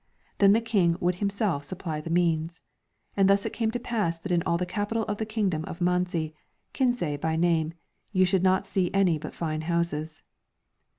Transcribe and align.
Then 0.39 0.53
the 0.53 0.61
King 0.61 0.95
would 0.99 1.13
himself 1.21 1.63
supply 1.63 2.01
the 2.01 2.09
means. 2.09 2.61
And 3.15 3.29
thus 3.29 3.45
it 3.45 3.53
came 3.53 3.69
to 3.69 3.79
pass 3.79 4.17
that 4.17 4.31
in 4.31 4.41
all 4.47 4.57
the 4.57 4.65
capital 4.65 5.03
of 5.03 5.19
the 5.19 5.27
kingdom 5.27 5.63
of 5.65 5.79
Manzi, 5.79 6.33
Kinsay 6.73 7.17
by 7.17 7.35
name, 7.35 7.75
you 8.11 8.25
should 8.25 8.41
not 8.41 8.65
see 8.65 8.91
any 8.95 9.19
but 9.19 9.35
fine 9.35 9.61
houses. 9.61 10.23